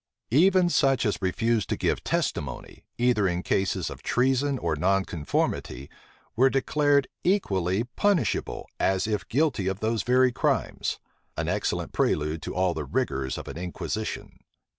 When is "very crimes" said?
10.01-10.97